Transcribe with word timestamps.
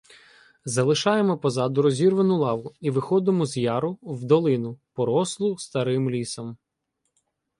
Залишаємо 0.65 1.37
позаду 1.37 1.81
розірвану 1.81 2.37
лаву 2.37 2.73
і 2.79 2.91
виходимо 2.91 3.45
з 3.45 3.57
яру 3.57 3.97
в 4.01 4.23
долину, 4.23 4.79
порослу 4.93 5.57
старим 5.57 6.09
лісом. 6.09 6.57